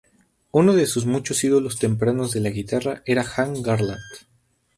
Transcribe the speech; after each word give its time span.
Uno 0.51 0.73
de 0.73 0.87
sus 0.87 1.05
muchos 1.05 1.43
ídolos 1.43 1.77
tempranos 1.77 2.31
de 2.33 2.39
la 2.39 2.49
guitarra 2.49 3.03
era 3.05 3.23
Hank 3.23 3.57
Garland. 3.63 4.01